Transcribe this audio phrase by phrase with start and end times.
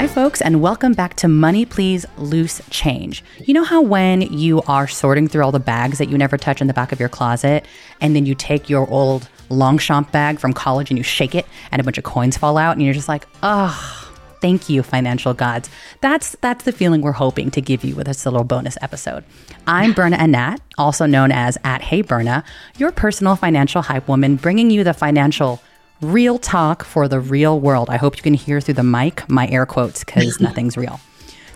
[0.00, 3.22] Hi, folks, and welcome back to Money Please Loose Change.
[3.44, 6.62] You know how when you are sorting through all the bags that you never touch
[6.62, 7.66] in the back of your closet,
[8.00, 11.80] and then you take your old Longchamp bag from college and you shake it, and
[11.80, 14.08] a bunch of coins fall out, and you're just like, ugh.
[14.40, 15.68] thank you, financial gods.
[16.00, 19.22] That's that's the feeling we're hoping to give you with this little bonus episode.
[19.66, 22.42] I'm Berna Anat, also known as at Hey Berna,
[22.78, 25.60] your personal financial hype woman, bringing you the financial
[26.00, 27.90] real talk for the real world.
[27.90, 31.00] I hope you can hear through the mic my air quotes because nothing's real.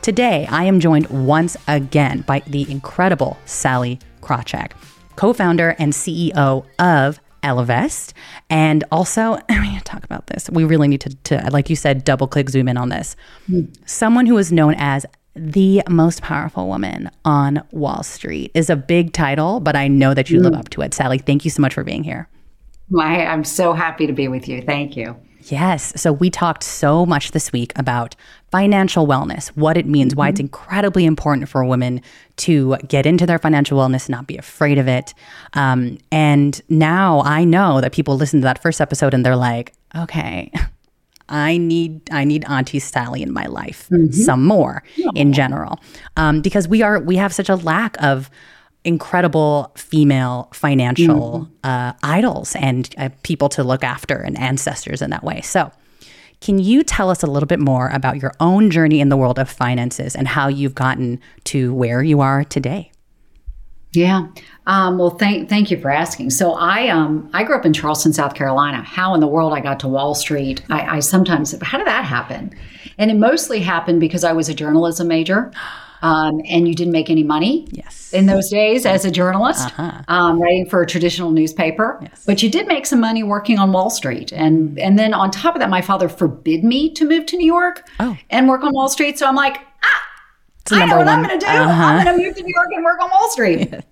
[0.03, 4.73] Today, I am joined once again by the incredible Sallie Krawcheck,
[5.17, 8.13] co founder and CEO of Ellevest.
[8.51, 10.51] And also, I mean, to talk about this.
[10.51, 13.17] We really need to, to, like you said, double click zoom in on this.
[13.47, 13.63] Hmm.
[13.87, 19.13] Someone who is known as the most powerful woman on Wall Street is a big
[19.13, 20.45] title, but I know that you hmm.
[20.45, 20.93] live up to it.
[20.93, 22.29] Sallie, thank you so much for being here.
[22.91, 24.63] My, I'm so happy to be with you.
[24.63, 25.17] Thank you.
[25.51, 26.01] Yes.
[26.01, 28.17] So we talked so much this week about
[28.51, 32.01] financial wellness, what it means, why it's incredibly important for women
[32.37, 35.13] to get into their financial wellness, not be afraid of it.
[35.53, 39.75] Um, and now I know that people listen to that first episode and they're like,
[39.95, 40.51] okay.
[41.27, 44.83] I need I need Auntie Sallie in my life some more
[45.15, 45.81] in general
[46.19, 48.29] um, because we are we have such a lack of
[48.85, 55.25] incredible female financial uh, idols and uh, people to look after and ancestors in that
[55.25, 55.41] way.
[55.41, 55.71] So,
[56.41, 59.39] can you tell us a little bit more about your own journey in the world
[59.39, 62.91] of finances and how you've gotten to where you are today?
[63.95, 64.27] Yeah.
[64.67, 66.31] Um, well, thank thank you for asking.
[66.31, 68.83] So I um I grew up in Charleston, South Carolina.
[68.83, 70.63] How in the world I got to Wall Street?
[70.69, 72.55] I, I sometimes how did that happen?
[72.99, 75.53] And it mostly happened because I was a journalism major.
[76.05, 78.11] Um, and you didn't make any money Yes.
[78.13, 80.03] in those days as a journalist, Uh-huh.
[80.09, 81.99] um, writing for a traditional newspaper.
[82.03, 82.25] Yes.
[82.27, 85.55] But you did make some money working on Wall Street, and and then on top
[85.55, 88.17] of that, my father forbid me to move to New York Oh.
[88.29, 89.19] and work on Wall Street.
[89.19, 90.03] So I'm like, ah,
[90.73, 91.51] I know what I'm going to do.
[91.51, 91.83] Uh-huh.
[91.85, 93.73] I'm going to move to New York and work on Wall Street.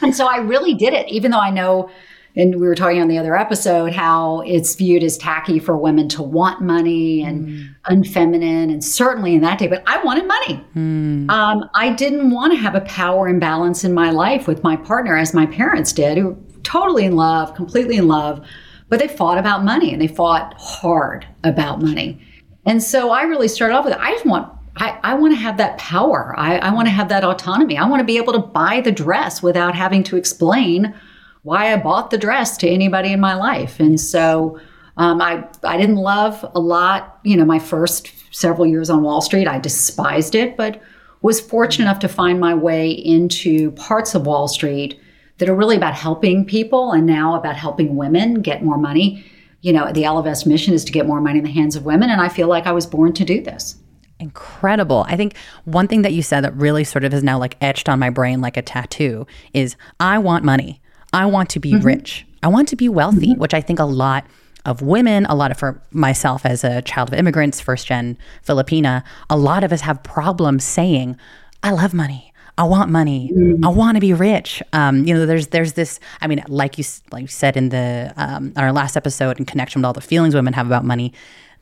[0.00, 1.90] And so I really did it, even though I know,
[2.38, 6.08] and we were talking on the other episode, how it's viewed as tacky for women
[6.08, 7.68] to want money and Mm.
[7.90, 9.66] unfeminine, and certainly in that day.
[9.66, 10.64] But I wanted money.
[10.74, 11.30] Mm.
[11.30, 15.16] Um, I didn't want to have a power imbalance in my life with my partner,
[15.16, 18.40] as my parents did, who were totally in love, completely in love,
[18.88, 22.20] but they fought about money and they fought hard about money.
[22.64, 25.56] And so I really started off with I just want I, I want to have
[25.56, 26.34] that power.
[26.38, 27.76] I, I want to have that autonomy.
[27.76, 30.94] I want to be able to buy the dress without having to explain
[31.42, 33.80] why I bought the dress to anybody in my life.
[33.80, 34.60] And so
[34.96, 39.20] um, I I didn't love a lot, you know, my first several years on Wall
[39.20, 39.46] Street.
[39.46, 40.82] I despised it, but
[41.22, 45.00] was fortunate enough to find my way into parts of Wall Street
[45.38, 49.24] that are really about helping people and now about helping women get more money.
[49.60, 52.10] You know, the Ellevest mission is to get more money in the hands of women,
[52.10, 53.76] and I feel like I was born to do this.
[54.20, 55.04] Incredible.
[55.08, 57.88] I think one thing that you said that really sort of is now like etched
[57.88, 60.80] on my brain like a tattoo is I want money.
[61.12, 62.26] I want to be rich.
[62.42, 64.24] I want to be wealthy, which I think a lot
[64.64, 69.02] of women, a lot of for myself as a child of immigrants, first gen Filipina,
[69.30, 71.16] a lot of us have problems saying,
[71.62, 72.32] I love money.
[72.58, 73.30] I want money.
[73.62, 74.62] I want to be rich.
[74.72, 76.00] Um, you know, there's there's this.
[76.20, 79.80] I mean, like you like you said in the um, our last episode, in connection
[79.80, 81.12] with all the feelings women have about money,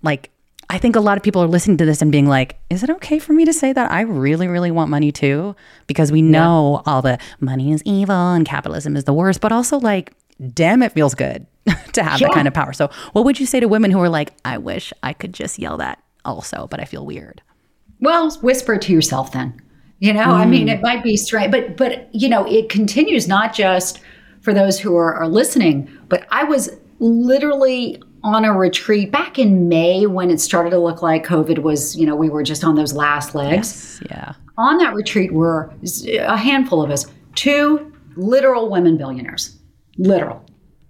[0.02, 0.30] like
[0.68, 2.90] I think a lot of people are listening to this and being like, is it
[2.90, 5.54] okay for me to say that I really, really want money too?
[5.86, 9.78] Because we know all the money is evil and capitalism is the worst, but also
[9.78, 10.12] like,
[10.54, 11.46] damn, it feels good
[11.92, 12.72] to have that kind of power.
[12.72, 15.58] So, what would you say to women who are like, I wish I could just
[15.58, 17.42] yell that also, but I feel weird?
[18.00, 19.60] Well, whisper it to yourself then.
[19.98, 20.82] You know, I mean, it mm.
[20.82, 24.00] might be strange, but but you know, it continues not just
[24.42, 26.68] for those who are, are listening, but I was
[26.98, 31.96] literally on a retreat back in May when it started to look like COVID was,
[31.96, 34.02] you know, we were just on those last legs.
[34.10, 34.32] Yeah.
[34.58, 35.72] On that retreat were
[36.08, 37.06] a handful of us,
[37.36, 39.56] two literal women billionaires,
[39.96, 40.44] literal,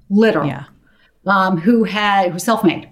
[0.09, 0.65] literal, Yeah.
[1.27, 2.89] um, who had who self-made.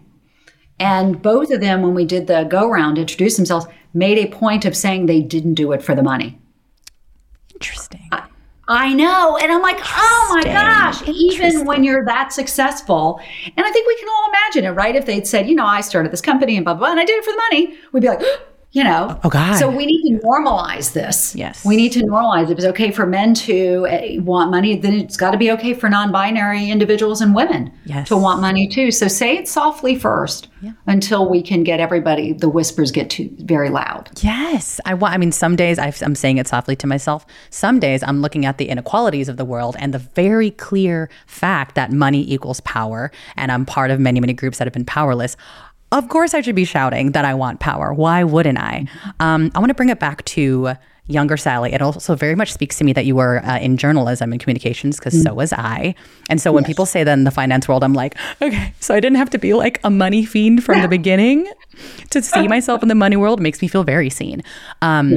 [0.79, 3.65] And both of them, when we did the go round, introduced themselves,
[3.95, 6.39] made a point of saying they didn't do it for the money.
[7.55, 8.11] Interesting.
[8.69, 9.37] I know.
[9.37, 13.21] And I'm like, oh my gosh, even when you're that successful.
[13.45, 14.97] And I think we can all imagine it, right?
[14.97, 17.05] If they'd said, you know, I started this company and blah, blah, blah, and I
[17.05, 18.43] did it for the money, we'd be like, oh,
[18.75, 19.21] you know.
[19.23, 19.57] Oh, God.
[19.57, 21.35] So we need to normalize this.
[21.37, 21.65] Yes.
[21.65, 22.51] We need to normalize it.
[22.51, 25.75] If it's okay for men to uh, want money, then it's got to be okay
[25.75, 28.09] for non binary individuals and women Yes.
[28.09, 28.91] to want money too.
[28.91, 30.49] So say it softly first
[30.87, 34.11] until we can get everybody, the whispers get too very loud.
[34.23, 35.15] Yes, I want.
[35.15, 37.27] I mean, some days i I'm saying it softly to myself.
[37.51, 41.75] Some days I'm looking at the inequalities of the world and the very clear fact
[41.77, 45.37] that money equals power, and I'm part of many, many groups that have been powerless.
[45.95, 47.95] Of course, I should be shouting that I want power.
[47.95, 48.87] Why wouldn't I?
[49.21, 50.75] Um, I want to bring it back to
[51.07, 51.73] younger Sallie.
[51.73, 54.99] It also very much speaks to me that you were uh, in journalism and communications
[54.99, 55.95] because so was I.
[56.29, 59.01] And so when people say that in the finance world, I'm like, okay, so I
[59.01, 61.47] didn't have to be like a money fiend from the beginning
[62.11, 63.41] to see myself in the money world.
[63.41, 64.43] makes me feel very seen.
[64.83, 65.15] Um,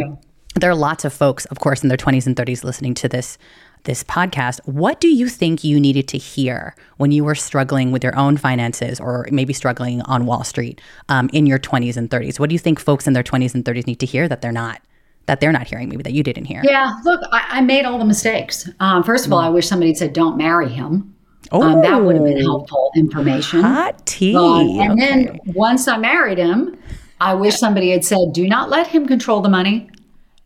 [0.59, 3.37] There are lots of folks, of course, in their 20s and 30s listening to this
[3.83, 4.59] this podcast.
[4.65, 8.37] What do you think you needed to hear when you were struggling with your own
[8.37, 12.39] finances or maybe struggling on Wall Street um, in your 20s and 30s?
[12.39, 14.51] What do you think folks in their 20s and 30s need to hear that they're
[14.51, 14.81] not
[15.27, 16.61] that they're not hearing, maybe that you didn't hear?
[16.63, 18.69] Yeah, look, I, I made all the mistakes.
[18.79, 21.13] Um, first of all, I wish somebody had said, don't marry him.
[21.51, 23.61] Oh, Um, that would have been helpful information.
[23.61, 24.33] hot tea.
[24.35, 24.99] Um, and Okay.
[25.25, 26.77] then once I married him,
[27.19, 29.89] I wish somebody had said, do not let him control the money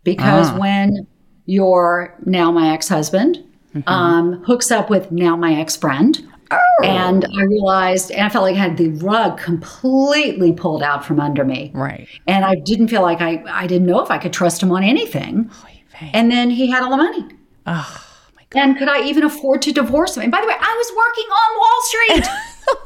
[0.03, 0.57] because Ah.
[0.57, 1.05] when
[1.45, 3.43] your now my ex husband
[3.73, 3.87] Mm-hmm.
[3.87, 6.57] um, hooks up with now my ex friend, Oh.
[6.83, 11.21] and I realized, and I felt like I had the rug completely pulled out from
[11.21, 11.71] under me.
[11.73, 12.05] right.
[12.27, 14.83] And I didn't feel like I, I didn't know if I could trust him on
[14.83, 15.49] anything.
[16.01, 17.25] And then he had all the money.
[17.65, 18.03] Oh
[18.35, 18.59] my God.
[18.61, 20.23] And could I even afford to divorce him?
[20.23, 22.35] And by the way, I was working on Wall Street.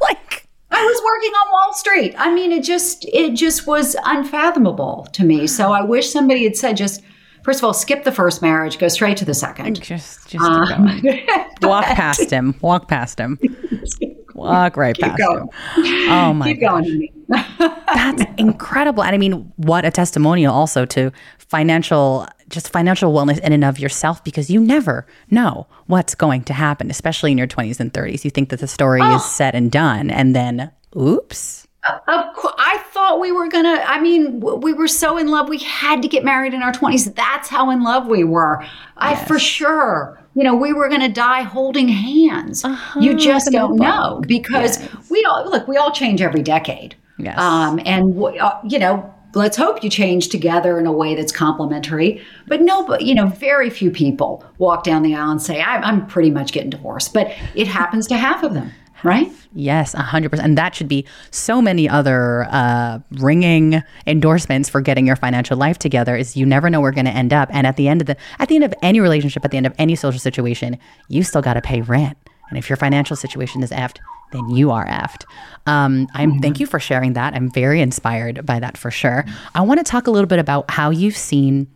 [0.02, 2.14] like I was working on Wall Street.
[2.16, 5.48] I mean, it just it just was unfathomable to me.
[5.48, 7.02] So I wish somebody had said just
[7.46, 9.80] first of all, skip the first marriage, go straight to the second.
[9.80, 11.26] just just keep um, going.
[11.62, 12.56] walk past him.
[12.60, 13.38] Walk past him.
[14.34, 15.44] Walk right past going.
[15.44, 15.48] him.
[16.10, 17.08] Oh my Keep going.
[17.28, 19.02] That's incredible.
[19.02, 23.78] And I mean, what a testimonial also to financial, just financial wellness in and of
[23.78, 28.26] yourself, because you never know what's going to happen, especially in your 20s and 30s.
[28.26, 29.26] You think that the story is oh.
[29.26, 31.65] set and done, and then, oops.
[32.08, 33.82] Of course, I thought we were gonna.
[33.86, 35.48] I mean, we were so in love.
[35.48, 37.12] We had to get married in our twenties.
[37.12, 38.64] That's how in love we were.
[38.96, 40.20] I for sure.
[40.34, 42.64] You know, we were gonna die holding hands.
[43.00, 44.78] you just don't know because
[45.10, 45.66] we all look.
[45.66, 46.94] We all change every decade.
[47.18, 47.38] Yes.
[47.38, 52.22] Um, and uh, you know, let's hope you change together in a way that's complementary.
[52.46, 55.82] But no, but you know, very few people walk down the aisle and say, "I'm,
[55.84, 58.72] I'm pretty much getting divorced." But it happens to half of them,
[59.06, 59.32] right?
[59.54, 60.38] Yes, 100%.
[60.38, 65.78] And that should be so many other uh, ringing endorsements for getting your financial life
[65.78, 67.48] together is you never know where we're going to end up.
[67.52, 69.66] And at the end of the, at the end of any relationship, at the end
[69.66, 72.18] of any social situation, you still got to pay rent.
[72.48, 73.98] And if your financial situation is effed,
[74.32, 75.24] then you are effed.
[75.66, 77.34] Um, I'm thank you for sharing that.
[77.34, 79.24] I'm very inspired by that for sure.
[79.54, 81.68] I want to talk a little bit about how you've seen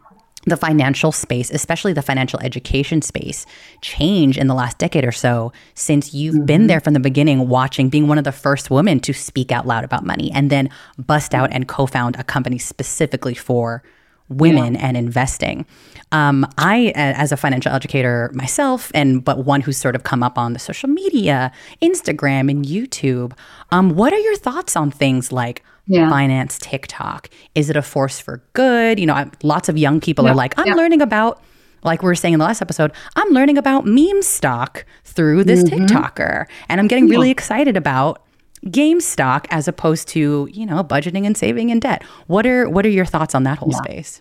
[0.46, 3.44] the financial space, especially the financial education space,
[3.82, 7.90] change in the last decade or so since you've been there from the beginning, watching,
[7.90, 11.34] being one of the first women to speak out loud about money and then bust
[11.34, 13.82] out and co found a company specifically for
[14.30, 15.66] women and investing.
[16.12, 20.38] Um, I, as a financial educator myself, and but one who's sort of come up
[20.38, 21.52] on the social media,
[21.82, 23.32] Instagram and YouTube,
[23.72, 26.08] um, what are your thoughts on things like Yeah.
[26.08, 27.28] finance TikTok?
[27.54, 28.98] Is it a force for good?
[28.98, 30.74] You know, I, lots of young people are like, I'm yeah.
[30.74, 31.42] learning about,
[31.82, 35.64] like we were saying in the last episode, I'm learning about meme stock through this
[35.64, 35.86] Mm-hmm.
[35.86, 38.22] TikToker, and I'm getting really excited about
[38.66, 42.02] GameStop as opposed to you know budgeting and saving and debt.
[42.26, 44.20] What are what are your thoughts on that whole space?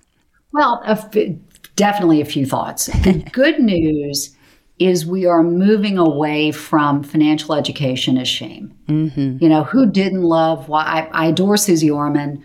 [0.54, 1.36] Well, a f-
[1.76, 2.86] definitely a few thoughts.
[2.88, 4.36] The good news
[4.80, 8.74] is we are moving away from financial education as shame.
[8.88, 9.38] Mm-hmm.
[9.44, 10.70] You know, who didn't love?
[10.70, 12.44] wa- I, I adore Suze Orman.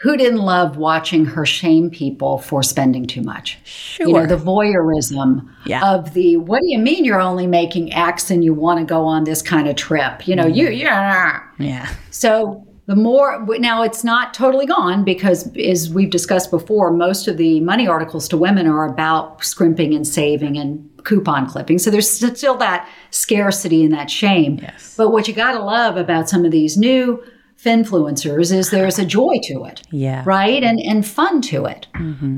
[0.00, 3.58] Who didn't love watching her shame people for spending too much?
[3.64, 4.06] Sure.
[4.06, 5.94] You know, the voyeurism Yeah.
[5.94, 9.04] of the what do you mean you're only making X and you want to go
[9.06, 10.28] on this kind of trip?
[10.28, 11.40] You know, you yeah.
[11.58, 11.88] yeah.
[12.10, 17.36] So the more now it's not totally gone because as we've discussed before, most of
[17.36, 21.78] the money articles to women are about scrimping and saving and coupon clipping.
[21.78, 24.58] So there's still that scarcity and that shame.
[24.62, 24.94] Yes.
[24.96, 27.22] But what you got to love about some of these new
[27.66, 30.22] finfluencers is there's a joy to it Yeah.
[30.26, 31.86] right and and fun to it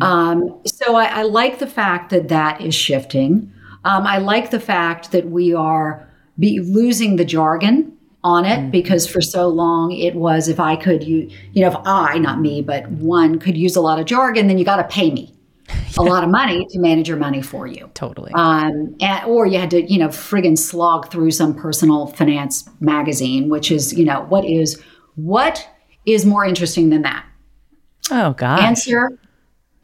[0.00, 3.52] um, so I, I like the fact that that is shifting
[3.84, 9.06] um, i like the fact that we are be losing the jargon on it because
[9.06, 12.60] for so long it was if i could you you know if i not me
[12.60, 15.32] but one could use a lot of jargon then you got to pay me
[15.98, 17.90] a lot of money to manage your money for you.
[17.92, 18.32] Totally.
[18.32, 23.48] Um, and, or you had to, you know, friggin' slog through some personal finance magazine,
[23.50, 24.80] which is, you know, what is
[25.16, 25.68] what
[26.06, 27.26] is more interesting than that?
[28.10, 28.60] oh God.
[28.60, 29.18] Answer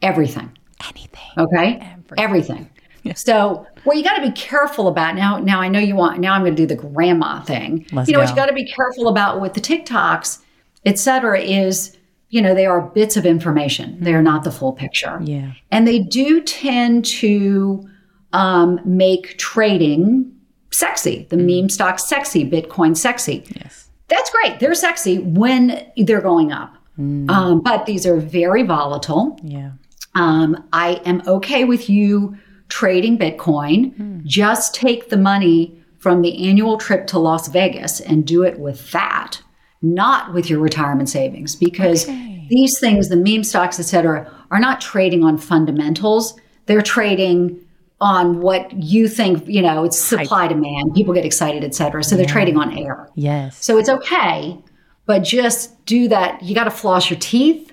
[0.01, 0.51] everything.
[0.83, 1.31] Anything.
[1.37, 2.69] Okay, everything.
[3.13, 5.37] So, what you got to be careful about now.
[5.37, 6.19] Now, I know you want.
[6.19, 7.85] Now, I'm going to do the grandma thing.
[7.91, 10.39] Let's you know what you got to be careful about with the TikToks,
[10.85, 11.95] et cetera, is
[12.29, 13.97] you know they are bits of information.
[14.01, 15.19] They are not the full picture.
[15.23, 15.51] Yeah.
[15.71, 17.87] and they do tend to
[18.33, 20.31] um, make trading
[20.71, 21.27] sexy.
[21.29, 23.45] The meme stock sexy, Bitcoin sexy.
[23.55, 23.89] Yes.
[24.07, 24.59] That's great.
[24.59, 26.75] They're sexy when they're going up.
[26.97, 29.37] Um, but these are very volatile.
[29.43, 29.71] Yeah.
[30.15, 32.37] Um, I am okay with you
[32.69, 33.95] trading Bitcoin.
[33.95, 34.19] Hmm.
[34.23, 38.91] Just take the money from the annual trip to Las Vegas and do it with
[38.91, 39.41] that,
[39.81, 42.05] not with your retirement savings, because
[42.49, 46.39] these things, the meme stocks, et cetera, are not trading on fundamentals.
[46.67, 47.59] They're trading
[48.01, 50.93] on what you think, you know, it's supply demand.
[50.93, 52.03] People get excited, et cetera.
[52.03, 53.09] So they're trading on air.
[53.15, 53.63] Yes.
[53.63, 54.59] So it's okay,
[55.05, 56.43] but just do that.
[56.43, 57.71] You got to floss your teeth,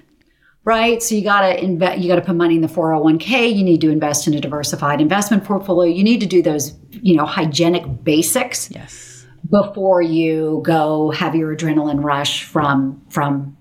[0.65, 1.03] right?
[1.03, 1.99] So you got to invest.
[1.99, 3.49] You got to put money in the four hundred one k.
[3.49, 5.93] You need to invest in a diversified investment portfolio.
[5.93, 9.27] You need to do those, you know, hygienic basics yes.
[9.51, 13.57] before you go have your adrenaline rush from from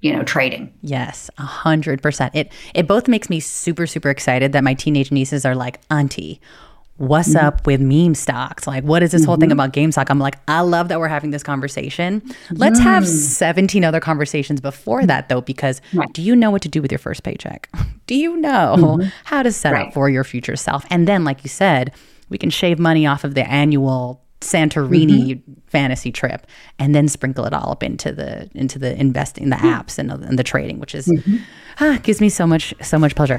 [0.00, 0.72] you know trading.
[0.82, 2.34] Yes, a hundred percent.
[2.34, 6.40] It it both makes me super super excited that my teenage nieces are like, Auntie,
[7.00, 7.46] what's mm-hmm.
[7.46, 8.66] up with meme stocks?
[8.66, 9.58] Like, what is this whole thing mm-hmm.
[9.58, 10.06] about GameStop?
[10.10, 12.22] I'm like, I love that we're having this conversation.
[12.50, 15.80] Let's have 17 other conversations before that though, because
[16.12, 17.68] do you know what to do with your first paycheck?
[18.06, 19.08] Do you know mm-hmm.
[19.22, 20.84] how to set up for your future self?
[20.90, 21.94] And then, like you said,
[22.28, 26.44] we can shave money off of the annual Santorini fantasy trip
[26.80, 30.26] and then sprinkle it all up into the into the investing the apps and, the-
[30.26, 31.12] and the trading which is
[31.78, 33.38] ah, gives me so much so much pleasure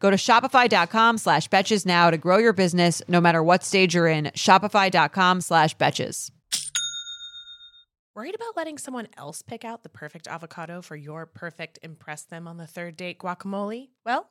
[0.00, 4.06] Go to shopify.com slash betches now to grow your business no matter what stage you're
[4.06, 4.26] in.
[4.26, 6.30] Shopify.com slash betches.
[8.14, 12.46] Worried about letting someone else pick out the perfect avocado for your perfect impress them
[12.46, 13.88] on the third date guacamole?
[14.06, 14.30] Well,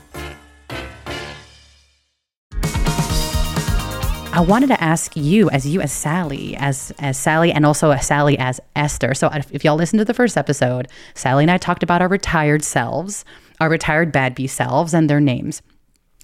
[4.33, 8.07] I wanted to ask you, as you as Sallie, as as Sallie, and also as
[8.07, 9.13] Sallie as Esther.
[9.13, 12.07] So if, if y'all listened to the first episode, Sallie and I talked about our
[12.07, 13.25] retired selves,
[13.59, 15.61] our retired bad bee selves, and their names,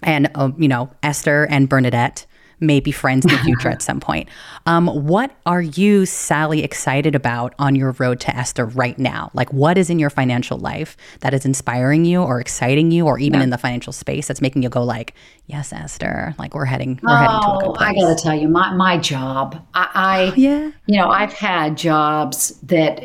[0.04, 2.26] and um, you know Esther and Bernadette.
[2.60, 4.28] Maybe friends in the future at some point.
[4.66, 9.30] Um, what are you, Sallie, excited about on your road to Esther right now?
[9.34, 13.20] Like, what is in your financial life that is inspiring you or exciting you, or
[13.20, 15.14] even in the financial space that's making you go like,
[15.46, 18.36] "Yes, Esther, like we're heading, we're heading to a good Oh, place." I gotta tell
[18.36, 19.64] you, my my job.
[19.76, 20.72] I, I yeah.
[20.88, 23.00] you know, I've had jobs that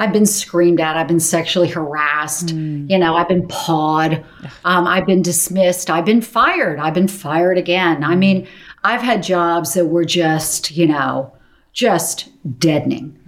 [0.00, 0.96] I've been screamed at.
[0.96, 2.52] I've been sexually harassed.
[2.90, 4.24] You know, I've been pawed.
[4.64, 5.90] Um, I've been dismissed.
[5.90, 6.80] I've been fired.
[6.80, 8.02] I've been fired again.
[8.02, 8.48] I mean,
[8.82, 11.32] I've had jobs that were just, you know,
[11.74, 13.18] just deadening.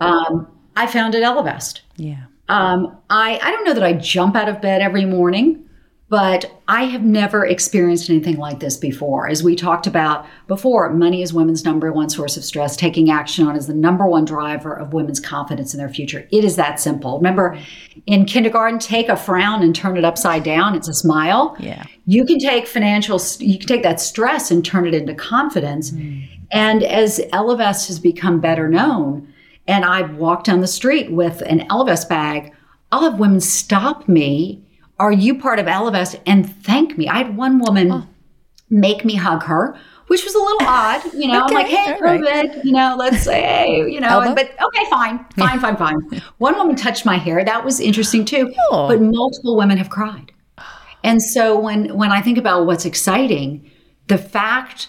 [0.00, 1.82] Um, I founded Ellevest.
[1.96, 2.24] Yeah.
[2.48, 5.67] Um, I, I don't know that I jump out of bed every morning,
[6.10, 9.28] but I have never experienced anything like this before.
[9.28, 12.76] As we talked about before, money is women's number one source of stress.
[12.76, 16.26] Taking action on is the number one driver of women's confidence in their future.
[16.32, 17.18] It is that simple.
[17.18, 17.58] Remember,
[18.06, 20.74] in kindergarten, take a frown and turn it upside down.
[20.74, 21.56] It's a smile.
[21.58, 21.84] Yeah.
[22.06, 25.90] You can take financial, you can take that stress and turn it into confidence.
[25.90, 26.26] Mm.
[26.50, 29.32] And as Ellevest has become better known,
[29.66, 32.54] and I walk down the street with an Ellevest bag,
[32.90, 34.64] I'll have women stop me.
[34.98, 36.20] Are you part of Ellevest?
[36.26, 37.08] And thank me.
[37.08, 38.06] I had one woman oh.
[38.70, 39.78] make me hug her,
[40.08, 41.14] which was a little odd.
[41.14, 42.64] You know, I'm like, Okay, hey, all right.
[42.64, 44.34] You know, let's say, you know, Elbow?
[44.34, 46.22] but okay, fine, fine, fine, fine.
[46.38, 47.44] One woman touched my hair.
[47.44, 48.52] That was interesting too.
[48.70, 48.88] Oh.
[48.88, 50.32] But multiple women have cried.
[51.04, 53.70] And so when when I think about what's exciting,
[54.08, 54.88] the fact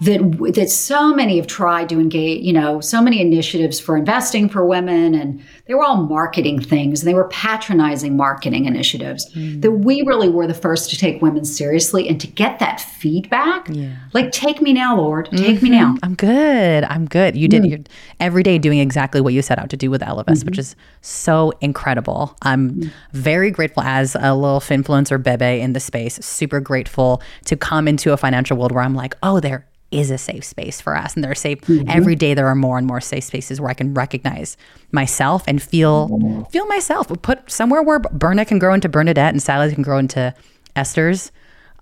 [0.00, 4.48] that that so many have tried to engage, you know, so many initiatives for investing
[4.48, 9.28] for women, and they were all marketing things, and they were patronizing marketing initiatives.
[9.34, 9.60] Mm.
[9.60, 13.68] That we really were the first to take women seriously and to get that feedback.
[13.68, 13.96] Yeah.
[14.12, 15.94] Like, take me now, Lord, take me mm-hmm.
[15.94, 15.96] now.
[16.04, 16.84] I'm good.
[16.84, 17.36] I'm good.
[17.36, 17.70] You did mm.
[17.70, 17.80] you're
[18.20, 20.60] every day doing exactly what you set out to do with Ellevest, which mm-hmm.
[20.60, 22.36] is so incredible.
[22.42, 22.92] I'm mm.
[23.12, 26.24] very grateful as a little influencer bebe in the space.
[26.24, 30.18] Super grateful to come into a financial world where I'm like, oh, there is a
[30.18, 31.58] safe space for us, and there are safe.
[31.88, 34.56] Every day there are more and more safe spaces where I can recognize
[34.92, 37.08] myself and feel feel myself.
[37.22, 40.34] Put somewhere where Berna can grow into Bernadette and Sallie can grow into
[40.76, 41.32] Esther's.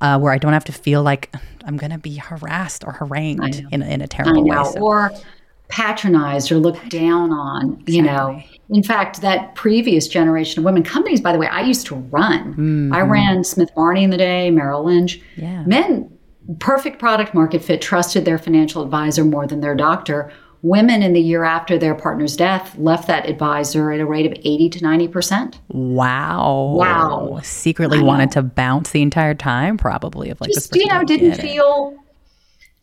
[0.02, 1.34] Uh, where I don't have to feel like
[1.64, 4.54] I'm going to be harassed or harangued in, a- in a terrible way.
[4.74, 5.10] So- or
[5.68, 8.40] patronized or looked down on, you know.
[8.70, 12.90] In fact, that previous generation of women, companies, by the way, I used to run.
[12.92, 15.20] I ran Smith Barney in the day, Merrill Lynch.
[15.36, 15.62] Yeah.
[15.64, 16.10] Men,
[16.58, 20.32] perfect product market fit, trusted their financial advisor more than their doctor.
[20.62, 24.32] Women in the year after their partner's death left that advisor at a rate of
[24.32, 25.58] 80 to 90%.
[25.68, 26.74] Wow.
[26.76, 27.40] Wow.
[27.42, 30.30] Secretly wanted to bounce the entire time, probably.
[30.30, 31.42] Of like Just, this you know, didn't get it.
[31.42, 31.96] feel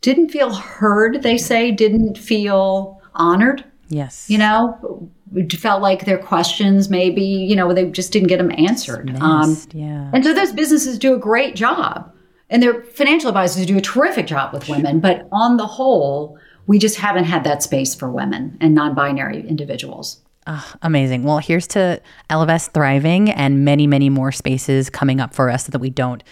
[0.00, 3.64] didn't feel heard, they say, didn't feel honored.
[3.88, 4.28] Yes.
[4.30, 5.10] you know
[5.58, 10.10] felt like their questions maybe you know they just didn't get them answered um, yeah.
[10.12, 12.13] and so those businesses do a great job
[12.50, 16.78] and their financial advisors do a terrific job with women but on the whole we
[16.78, 21.22] just haven't had that space for women and non-binary individuals ah, Amazing.
[21.24, 25.70] Well, here's to Ellevest thriving and many, many more spaces coming up for us so
[25.72, 26.22] that we don't.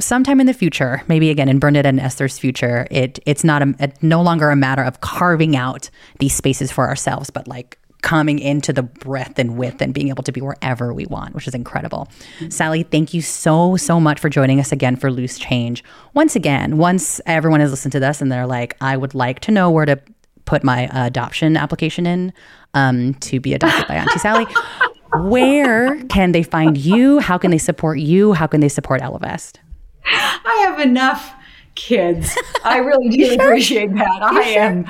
[0.00, 3.92] Sometime in the future, maybe again in Bernadette and Esther's future, it it's not a,
[4.00, 8.72] no longer a matter of carving out these spaces for ourselves, but like coming into
[8.72, 12.08] the breadth and width and being able to be wherever we want, which is incredible.
[12.48, 15.82] Sallie, thank you so so much for joining us again for Loose Change.
[16.14, 19.52] Once again, once everyone has listened to this and they're like, I would like to
[19.52, 20.00] know where to
[20.44, 22.32] put my adoption application in
[22.74, 24.46] um, to be adopted by Auntie Sallie.
[25.14, 27.18] Where can they find you?
[27.18, 28.32] How can they support you?
[28.32, 29.58] How can they support Ellevest?
[30.04, 31.34] i have enough
[31.74, 32.36] kids.
[32.64, 34.22] I really do appreciate that.
[34.22, 34.84] I am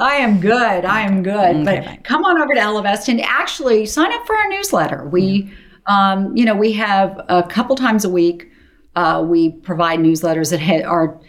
[0.00, 0.84] i am good.
[0.84, 1.64] I am good.
[1.64, 2.02] But fine.
[2.02, 5.08] come on over to ellevest and actually sign up for our newsletter.
[5.08, 5.52] We
[5.86, 8.50] um, you know we have a couple times a week
[8.98, 11.20] uh, we provide newsletters that are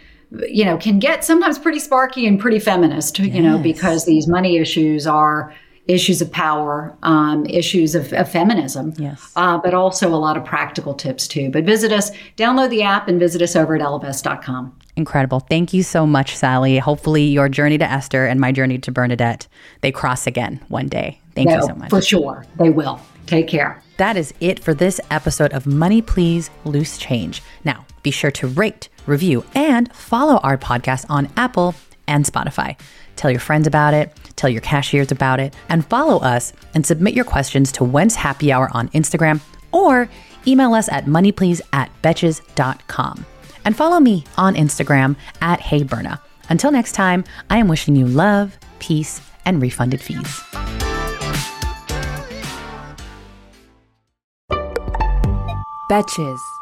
[0.48, 4.58] you know can get sometimes pretty sparky and pretty feminist you know because these money
[4.58, 5.54] issues are
[5.88, 9.32] issues of power um, issues of, of feminism Yes.
[9.36, 13.08] uh, but also a lot of practical tips too but visit us download the app
[13.08, 15.40] and visit us over at ellevest.com Incredible.
[15.40, 16.78] Thank you so much, Sallie.
[16.78, 19.48] Hopefully, your journey to Esther and my journey to Bernadette,
[19.80, 21.22] they cross again one day.
[21.36, 21.90] Thank you so much.
[21.90, 26.50] for sure they will take care That is it for this episode of Money Please
[26.66, 27.42] Loose Change.
[27.64, 32.78] Now, be sure to rate, review, and follow our podcast on Apple and Spotify.
[33.20, 37.14] Tell your friends about it, tell your cashiers about it, and follow us and submit
[37.14, 39.42] your questions to When's Happy Hour on Instagram
[39.74, 40.08] or
[40.48, 43.26] email us at moneyplease at betches.com.
[43.66, 46.22] And follow me on Instagram at HeyBerna.
[46.48, 50.42] Until next time, I am wishing you love, peace, and refunded fees.
[55.92, 56.59] Betches.